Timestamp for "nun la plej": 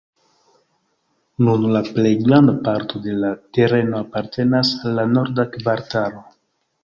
1.47-2.13